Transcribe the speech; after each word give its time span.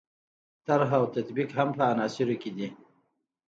طرح 0.67 0.89
او 0.99 1.03
تطبیق 1.15 1.49
هم 1.57 1.69
په 1.77 1.83
عناصرو 1.91 2.35
کې 2.41 2.51
دي. 2.57 2.67